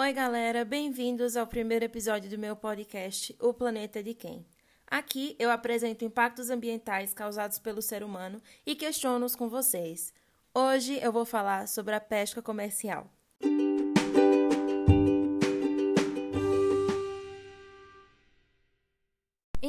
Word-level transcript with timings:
Oi, 0.00 0.14
galera, 0.14 0.64
bem-vindos 0.64 1.36
ao 1.36 1.46
primeiro 1.46 1.84
episódio 1.84 2.30
do 2.30 2.38
meu 2.38 2.56
podcast 2.56 3.36
O 3.38 3.52
Planeta 3.52 4.02
de 4.02 4.14
Quem. 4.14 4.46
Aqui 4.86 5.36
eu 5.38 5.50
apresento 5.50 6.06
impactos 6.06 6.48
ambientais 6.48 7.12
causados 7.12 7.58
pelo 7.58 7.82
ser 7.82 8.02
humano 8.02 8.40
e 8.64 8.74
questiono-os 8.74 9.36
com 9.36 9.50
vocês. 9.50 10.14
Hoje 10.54 10.98
eu 11.02 11.12
vou 11.12 11.26
falar 11.26 11.68
sobre 11.68 11.94
a 11.94 12.00
pesca 12.00 12.40
comercial. 12.40 13.12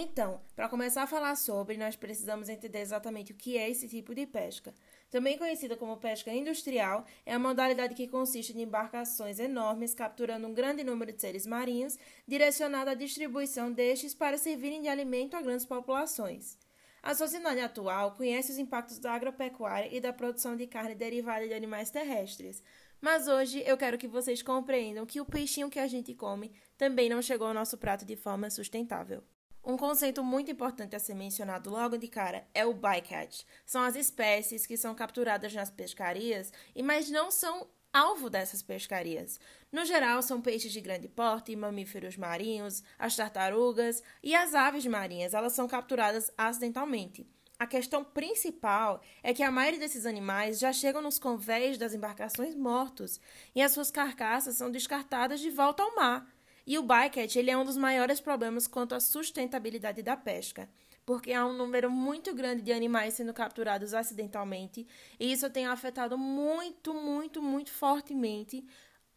Então, 0.03 0.41
para 0.55 0.67
começar 0.67 1.03
a 1.03 1.07
falar 1.07 1.35
sobre, 1.35 1.77
nós 1.77 1.95
precisamos 1.95 2.49
entender 2.49 2.79
exatamente 2.79 3.33
o 3.33 3.35
que 3.35 3.55
é 3.55 3.69
esse 3.69 3.87
tipo 3.87 4.15
de 4.15 4.25
pesca. 4.25 4.73
Também 5.11 5.37
conhecida 5.37 5.77
como 5.77 5.95
pesca 5.95 6.33
industrial, 6.33 7.05
é 7.23 7.35
a 7.35 7.37
modalidade 7.37 7.93
que 7.93 8.07
consiste 8.07 8.51
em 8.51 8.63
embarcações 8.63 9.37
enormes 9.37 9.93
capturando 9.93 10.47
um 10.47 10.55
grande 10.55 10.83
número 10.83 11.13
de 11.13 11.21
seres 11.21 11.45
marinhos, 11.45 11.99
direcionada 12.27 12.89
à 12.89 12.93
distribuição 12.95 13.71
destes 13.71 14.15
para 14.15 14.39
servirem 14.39 14.81
de 14.81 14.87
alimento 14.87 15.35
a 15.35 15.41
grandes 15.41 15.67
populações. 15.67 16.57
A 17.03 17.13
sociedade 17.13 17.59
atual 17.59 18.15
conhece 18.15 18.51
os 18.51 18.57
impactos 18.57 18.97
da 18.97 19.13
agropecuária 19.13 19.95
e 19.95 20.01
da 20.01 20.11
produção 20.11 20.57
de 20.57 20.65
carne 20.65 20.95
derivada 20.95 21.47
de 21.47 21.53
animais 21.53 21.91
terrestres. 21.91 22.63
Mas 22.99 23.27
hoje 23.27 23.61
eu 23.67 23.77
quero 23.77 23.99
que 23.99 24.07
vocês 24.07 24.41
compreendam 24.41 25.05
que 25.05 25.21
o 25.21 25.25
peixinho 25.25 25.69
que 25.69 25.77
a 25.77 25.87
gente 25.87 26.15
come 26.15 26.51
também 26.75 27.07
não 27.07 27.21
chegou 27.21 27.45
ao 27.45 27.53
nosso 27.53 27.77
prato 27.77 28.03
de 28.03 28.15
forma 28.15 28.49
sustentável. 28.49 29.23
Um 29.63 29.77
conceito 29.77 30.23
muito 30.23 30.49
importante 30.49 30.95
a 30.95 30.99
ser 30.99 31.13
mencionado 31.13 31.69
logo 31.69 31.95
de 31.95 32.07
cara 32.07 32.47
é 32.51 32.65
o 32.65 32.73
bycatch. 32.73 33.43
São 33.63 33.83
as 33.83 33.95
espécies 33.95 34.65
que 34.65 34.75
são 34.75 34.95
capturadas 34.95 35.53
nas 35.53 35.69
pescarias, 35.69 36.51
mas 36.83 37.11
não 37.11 37.29
são 37.29 37.67
alvo 37.93 38.27
dessas 38.27 38.63
pescarias. 38.63 39.39
No 39.71 39.85
geral, 39.85 40.23
são 40.23 40.41
peixes 40.41 40.71
de 40.71 40.81
grande 40.81 41.07
porte, 41.07 41.55
mamíferos 41.55 42.17
marinhos, 42.17 42.83
as 42.97 43.15
tartarugas 43.15 44.01
e 44.23 44.33
as 44.33 44.55
aves 44.55 44.85
marinhas. 44.87 45.35
Elas 45.35 45.53
são 45.53 45.67
capturadas 45.67 46.31
acidentalmente. 46.35 47.27
A 47.59 47.67
questão 47.67 48.03
principal 48.03 48.99
é 49.21 49.31
que 49.31 49.43
a 49.43 49.51
maioria 49.51 49.79
desses 49.79 50.07
animais 50.07 50.57
já 50.57 50.73
chegam 50.73 51.03
nos 51.03 51.19
convés 51.19 51.77
das 51.77 51.93
embarcações 51.93 52.55
mortos 52.55 53.19
e 53.53 53.61
as 53.61 53.73
suas 53.73 53.91
carcaças 53.91 54.57
são 54.57 54.71
descartadas 54.71 55.39
de 55.39 55.51
volta 55.51 55.83
ao 55.83 55.93
mar. 55.93 56.27
E 56.65 56.77
o 56.77 56.83
bycatch 56.83 57.35
ele 57.35 57.51
é 57.51 57.57
um 57.57 57.65
dos 57.65 57.77
maiores 57.77 58.19
problemas 58.19 58.67
quanto 58.67 58.93
à 58.93 58.99
sustentabilidade 58.99 60.01
da 60.01 60.15
pesca, 60.15 60.69
porque 61.05 61.33
há 61.33 61.45
um 61.45 61.53
número 61.53 61.89
muito 61.89 62.33
grande 62.33 62.61
de 62.61 62.71
animais 62.71 63.15
sendo 63.15 63.33
capturados 63.33 63.93
acidentalmente, 63.93 64.87
e 65.19 65.31
isso 65.31 65.49
tem 65.49 65.65
afetado 65.65 66.17
muito, 66.17 66.93
muito, 66.93 67.41
muito 67.41 67.71
fortemente 67.71 68.65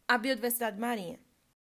a 0.07 0.17
biodiversidade 0.17 0.79
marinha. 0.79 1.19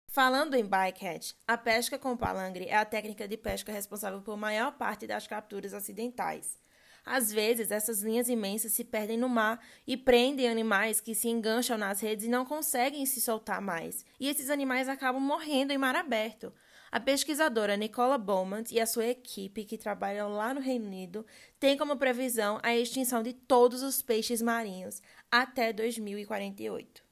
Falando 0.08 0.54
em 0.54 0.64
bycatch, 0.64 1.34
a 1.48 1.58
pesca 1.58 1.98
com 1.98 2.16
palangre 2.16 2.66
é 2.66 2.76
a 2.76 2.86
técnica 2.86 3.28
de 3.28 3.36
pesca 3.36 3.72
responsável 3.72 4.22
por 4.22 4.38
maior 4.38 4.72
parte 4.74 5.08
das 5.08 5.26
capturas 5.26 5.74
acidentais. 5.74 6.60
Às 7.06 7.32
vezes, 7.32 7.70
essas 7.70 8.02
linhas 8.02 8.30
imensas 8.30 8.72
se 8.72 8.84
perdem 8.84 9.18
no 9.18 9.28
mar 9.28 9.60
e 9.86 9.98
prendem 9.98 10.48
animais 10.48 11.02
que 11.02 11.14
se 11.14 11.28
engancham 11.28 11.78
nas 11.78 12.00
redes 12.00 12.26
e 12.26 12.30
não 12.30 12.46
conseguem 12.46 13.06
se 13.06 13.22
soltar 13.22 13.62
mais. 13.62 14.06
E 14.20 14.30
esses 14.30 14.50
animais 14.50 14.88
acabam 14.88 15.22
morrendo 15.22 15.74
em 15.74 15.78
mar 15.78 15.96
aberto. 15.96 16.54
A 16.92 17.00
pesquisadora 17.00 17.76
Nicola 17.76 18.18
Beaumont 18.18 18.72
e 18.72 18.80
a 18.80 18.86
sua 18.86 19.08
equipe, 19.08 19.66
que 19.66 19.80
trabalham 19.80 20.32
lá 20.32 20.54
no 20.54 20.62
Reino 20.62 20.86
Unido, 20.86 21.26
têm 21.60 21.76
como 21.76 21.98
previsão 21.98 22.60
a 22.62 22.76
extinção 22.76 23.24
de 23.24 23.34
todos 23.34 23.82
os 23.82 24.02
peixes 24.02 24.42
marinhos 24.42 25.02
até 25.32 25.74
2048. 25.74 27.04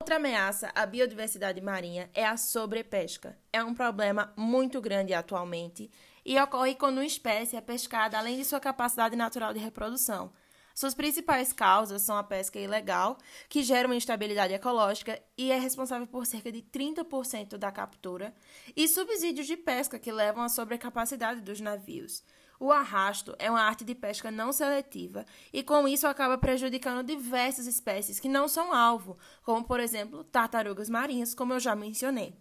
Outra 0.00 0.16
ameaça 0.16 0.70
à 0.74 0.86
biodiversidade 0.86 1.60
marinha 1.60 2.08
é 2.14 2.24
a 2.24 2.36
sobrepesca. 2.36 3.36
É 3.52 3.62
um 3.62 3.74
problema 3.74 4.32
muito 4.36 4.80
grande 4.80 5.12
atualmente 5.12 5.90
e 6.26 6.36
ocorre 6.40 6.74
quando 6.74 6.96
uma 6.96 7.06
espécie 7.06 7.54
é 7.54 7.60
pescada 7.60 8.18
além 8.18 8.36
de 8.36 8.44
sua 8.44 8.58
capacidade 8.58 9.14
natural 9.14 9.54
de 9.54 9.60
reprodução. 9.60 10.32
Suas 10.74 10.92
principais 10.92 11.52
causas 11.52 12.02
são 12.02 12.18
a 12.18 12.24
pesca 12.24 12.58
ilegal, 12.58 13.16
que 13.48 13.62
gera 13.62 13.86
uma 13.86 13.94
instabilidade 13.94 14.52
ecológica 14.52 15.22
e 15.38 15.52
é 15.52 15.58
responsável 15.58 16.06
por 16.06 16.26
cerca 16.26 16.50
de 16.50 16.60
30% 16.60 17.56
da 17.56 17.70
captura, 17.70 18.34
e 18.76 18.88
subsídios 18.88 19.46
de 19.46 19.56
pesca, 19.56 20.00
que 20.00 20.12
levam 20.12 20.42
à 20.42 20.48
sobrecapacidade 20.48 21.40
dos 21.40 21.60
navios. 21.60 22.24
O 22.58 22.72
arrasto 22.72 23.34
é 23.38 23.48
uma 23.48 23.62
arte 23.62 23.84
de 23.84 23.94
pesca 23.94 24.30
não 24.30 24.52
seletiva 24.52 25.24
e, 25.52 25.62
com 25.62 25.86
isso, 25.86 26.06
acaba 26.08 26.36
prejudicando 26.36 27.06
diversas 27.06 27.66
espécies 27.66 28.18
que 28.18 28.28
não 28.28 28.48
são 28.48 28.74
alvo, 28.74 29.16
como, 29.44 29.64
por 29.64 29.78
exemplo, 29.78 30.24
tartarugas 30.24 30.90
marinhas, 30.90 31.34
como 31.34 31.52
eu 31.52 31.60
já 31.60 31.76
mencionei. 31.76 32.34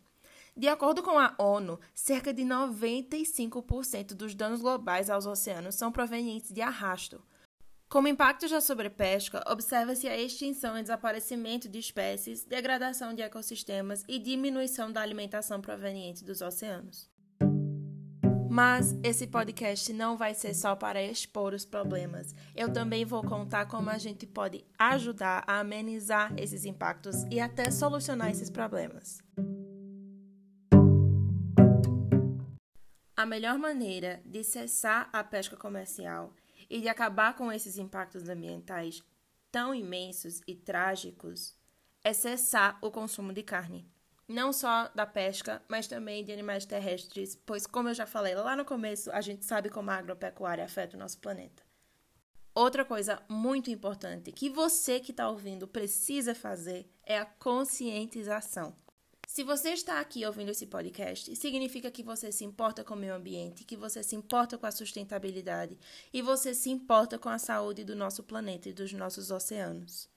De 0.58 0.70
acordo 0.70 1.04
com 1.04 1.20
a 1.20 1.36
ONU, 1.38 1.78
cerca 1.94 2.34
de 2.34 2.44
95% 2.44 4.14
dos 4.14 4.34
danos 4.34 4.62
globais 4.62 5.10
aos 5.10 5.26
oceanos 5.26 5.76
são 5.76 5.92
provenientes 5.92 6.50
de 6.50 6.62
arrasto. 6.62 7.22
Como 7.90 8.08
impactos 8.08 8.52
da 8.52 8.62
sobrepesca, 8.62 9.44
observa-se 9.48 10.08
a 10.08 10.18
extinção 10.18 10.78
e 10.78 10.82
desaparecimento 10.82 11.68
de 11.68 11.80
espécies, 11.80 12.46
degradação 12.46 13.14
de 13.14 13.22
ecossistemas 13.22 14.06
e 14.08 14.18
diminuição 14.18 14.92
da 14.92 15.02
alimentação 15.02 15.60
proveniente 15.60 16.24
dos 16.24 16.42
oceanos. 16.42 17.10
Mas 18.50 18.98
esse 19.04 19.28
podcast 19.28 19.92
não 19.92 20.16
vai 20.16 20.34
ser 20.34 20.54
só 20.54 20.74
para 20.74 21.04
expor 21.04 21.54
os 21.54 21.66
problemas. 21.66 22.34
Eu 22.56 22.72
também 22.72 23.04
vou 23.04 23.22
contar 23.22 23.66
como 23.66 23.90
a 23.90 23.98
gente 23.98 24.26
pode 24.26 24.64
ajudar 24.80 25.44
a 25.46 25.60
amenizar 25.60 26.34
esses 26.38 26.64
impactos 26.64 27.24
e 27.30 27.42
até 27.42 27.70
solucionar 27.70 28.32
esses 28.32 28.50
problemas. 28.50 29.22
A 33.26 33.28
melhor 33.28 33.58
maneira 33.58 34.22
de 34.24 34.44
cessar 34.44 35.10
a 35.12 35.24
pesca 35.24 35.58
comercial 35.58 36.32
e 36.70 36.80
de 36.80 36.88
acabar 36.88 37.36
com 37.36 37.52
esses 37.52 37.76
impactos 37.76 38.30
ambientais 38.30 39.02
tão 39.52 39.74
imensos 39.74 40.42
e 40.46 40.54
trágicos 40.54 41.56
é 42.04 42.14
cessar 42.14 42.78
o 42.84 42.92
consumo 42.92 43.34
de 43.34 43.42
carne. 43.42 43.92
Não 44.28 44.54
só 44.54 44.90
da 44.90 45.08
pesca, 45.08 45.60
mas 45.68 45.88
também 45.88 46.24
de 46.24 46.32
animais 46.32 46.68
terrestres, 46.68 47.36
pois, 47.36 47.66
como 47.66 47.90
eu 47.90 47.96
já 47.96 48.06
falei 48.06 48.36
lá 48.36 48.56
no 48.56 48.64
começo, 48.64 49.12
a 49.12 49.22
gente 49.22 49.44
sabe 49.44 49.72
como 49.72 49.90
a 49.90 49.96
agropecuária 49.96 50.64
afeta 50.64 50.96
o 50.96 51.00
nosso 51.00 51.18
planeta. 51.18 51.64
Outra 52.54 52.86
coisa 52.86 53.24
muito 53.28 53.72
importante 53.72 54.32
que 54.32 54.52
você 54.52 55.00
que 55.00 55.10
está 55.10 55.28
ouvindo 55.28 55.68
precisa 55.68 56.36
fazer 56.36 56.88
é 57.04 57.18
a 57.18 57.26
conscientização. 57.26 58.76
Se 59.36 59.44
você 59.44 59.72
está 59.72 60.00
aqui 60.00 60.26
ouvindo 60.26 60.52
esse 60.52 60.66
podcast, 60.66 61.36
significa 61.36 61.92
que 61.92 62.02
você 62.02 62.32
se 62.32 62.46
importa 62.46 62.86
com 62.86 62.94
o 62.94 62.98
meio 62.98 63.14
ambiente, 63.14 63.66
que 63.66 63.76
você 63.76 64.02
se 64.02 64.16
importa 64.16 64.58
com 64.58 64.66
a 64.66 64.72
sustentabilidade 64.72 65.78
e 66.14 66.22
você 66.22 66.56
se 66.56 66.70
importa 66.70 67.20
com 67.20 67.28
a 67.28 67.38
saúde 67.38 67.84
do 67.84 67.98
nosso 67.98 68.24
planeta 68.24 68.70
e 68.70 68.74
dos 68.74 68.94
nossos 68.94 69.32
oceanos. 69.32 70.08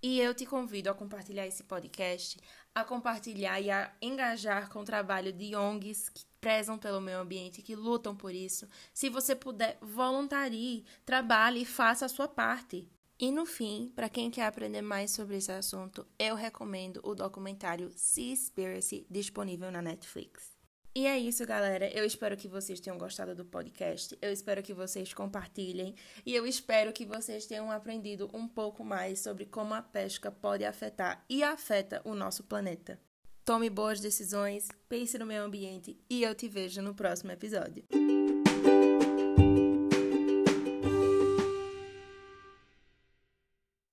E 0.00 0.20
eu 0.20 0.32
te 0.32 0.46
convido 0.46 0.88
a 0.88 0.94
compartilhar 0.94 1.48
esse 1.48 1.64
podcast, 1.64 2.38
a 2.72 2.84
compartilhar 2.84 3.60
e 3.60 3.72
a 3.72 3.92
engajar 4.00 4.68
com 4.68 4.82
o 4.82 4.84
trabalho 4.84 5.32
de 5.32 5.52
ONGs 5.56 6.08
que 6.08 6.24
prezam 6.40 6.78
pelo 6.78 7.00
meio 7.00 7.18
ambiente, 7.18 7.62
que 7.62 7.74
lutam 7.74 8.14
por 8.14 8.32
isso. 8.32 8.68
Se 8.94 9.08
você 9.08 9.34
puder, 9.34 9.78
voluntarie, 9.82 10.84
trabalhe 11.04 11.62
e 11.62 11.66
faça 11.66 12.06
a 12.06 12.08
sua 12.08 12.28
parte. 12.28 12.88
E 13.20 13.30
no 13.30 13.44
fim, 13.44 13.92
para 13.94 14.08
quem 14.08 14.30
quer 14.30 14.46
aprender 14.46 14.80
mais 14.80 15.10
sobre 15.10 15.36
esse 15.36 15.52
assunto, 15.52 16.06
eu 16.18 16.34
recomendo 16.34 17.00
o 17.04 17.14
documentário 17.14 17.92
Seaspiracy, 17.94 19.06
disponível 19.10 19.70
na 19.70 19.82
Netflix. 19.82 20.58
E 20.94 21.06
é 21.06 21.18
isso, 21.18 21.46
galera. 21.46 21.86
Eu 21.90 22.06
espero 22.06 22.34
que 22.34 22.48
vocês 22.48 22.80
tenham 22.80 22.96
gostado 22.96 23.34
do 23.34 23.44
podcast. 23.44 24.16
Eu 24.22 24.32
espero 24.32 24.62
que 24.62 24.72
vocês 24.72 25.12
compartilhem. 25.12 25.94
E 26.24 26.34
eu 26.34 26.46
espero 26.46 26.94
que 26.94 27.04
vocês 27.04 27.44
tenham 27.44 27.70
aprendido 27.70 28.30
um 28.32 28.48
pouco 28.48 28.82
mais 28.82 29.20
sobre 29.20 29.44
como 29.44 29.74
a 29.74 29.82
pesca 29.82 30.32
pode 30.32 30.64
afetar 30.64 31.22
e 31.28 31.42
afeta 31.42 32.00
o 32.06 32.14
nosso 32.14 32.42
planeta. 32.44 32.98
Tome 33.44 33.68
boas 33.68 34.00
decisões, 34.00 34.66
pense 34.88 35.18
no 35.18 35.26
meio 35.26 35.42
ambiente 35.42 35.98
e 36.08 36.22
eu 36.22 36.34
te 36.34 36.48
vejo 36.48 36.80
no 36.80 36.94
próximo 36.94 37.32
episódio. 37.32 37.84